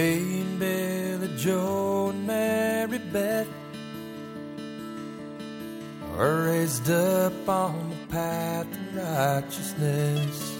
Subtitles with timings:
[0.00, 3.46] Me Billy Joe and Mary Beth
[6.16, 10.56] were raised up on the path of righteousness.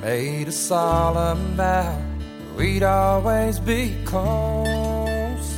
[0.00, 2.02] Made a solemn vow
[2.56, 5.50] we'd always be close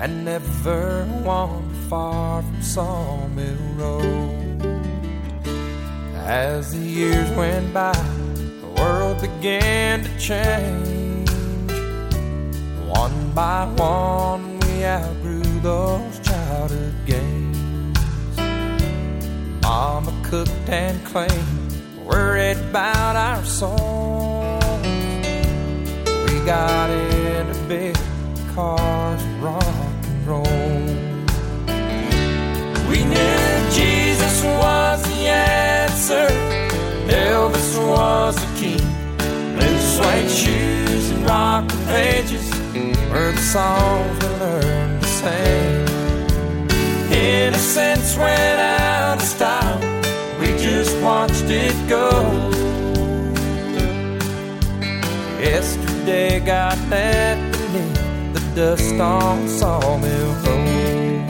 [0.00, 4.62] and never wander far from Sawmill Road.
[6.14, 8.27] As the years went by,
[9.20, 11.30] began to change.
[12.86, 17.98] One by one, we outgrew those childhood games.
[19.62, 24.62] Mama cooked and cleaned, worried about our souls.
[26.24, 27.96] We got into big
[28.54, 30.57] cars rock and roll.
[41.58, 42.50] Rock pages
[43.10, 45.88] were the songs we learned to sing.
[47.10, 49.80] Innocence went out of style.
[50.40, 52.10] We just watched it go.
[55.40, 61.28] Yesterday got left beneath the dust on Sawmill Road.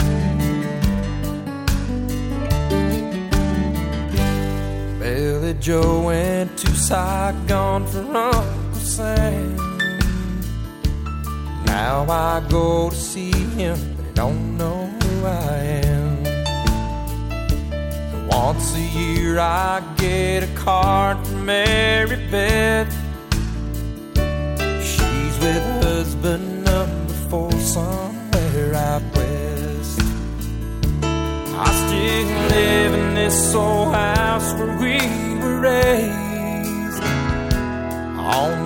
[5.00, 9.77] Billy Joe went to Saigon for Uncle Sam.
[11.68, 15.54] Now I go to see him, but he don't know who I
[15.92, 16.08] am.
[18.28, 23.07] Once a year I get a card from Mary Beth.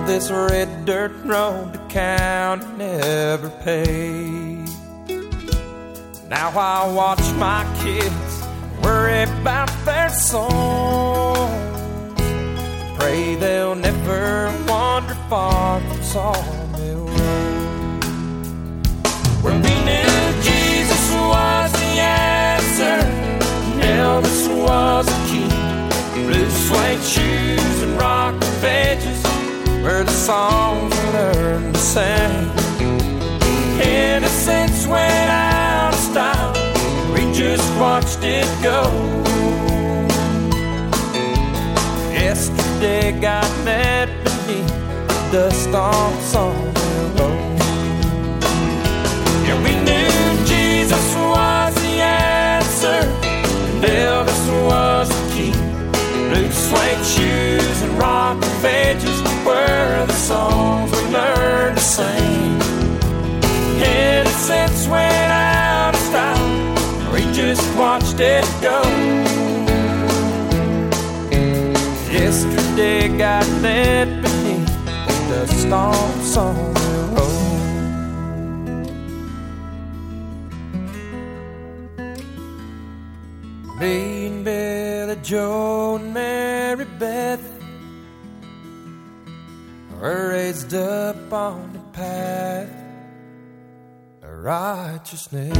[0.05, 4.67] This red dirt road the county never paid.
[6.29, 8.43] Now I watch my kids
[8.83, 11.37] worry about their souls.
[12.99, 16.72] Pray they'll never wander far from Sawmill
[30.23, 32.49] songs we learned to sing.
[33.81, 36.53] Innocence went out of style,
[37.13, 38.83] we just watched it go.
[42.13, 44.67] Yesterday got met beneath
[45.07, 47.52] the dust on Sawmill Road.
[68.13, 68.81] Watched it go.
[72.11, 74.91] Yesterday got left beneath the
[75.29, 77.31] dust on Sawmill Road.
[83.81, 87.43] And Billy Joe and Mary Beth
[89.99, 92.69] were raised up on the path
[94.21, 95.57] of righteousness.